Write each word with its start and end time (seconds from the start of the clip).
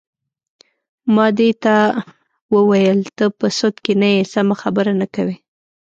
ما 1.13 1.25
دې 1.37 1.49
ته 1.63 1.75
وویل: 2.55 2.99
ته 3.17 3.25
په 3.37 3.47
سد 3.59 3.75
کې 3.83 3.93
نه 4.01 4.07
یې، 4.13 4.21
سمه 4.33 4.55
خبره 4.61 4.91
نه 5.01 5.07
کوې. 5.15 5.37